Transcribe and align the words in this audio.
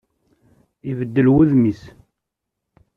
Ibeddel 0.89 1.27
wudem-is. 1.33 1.81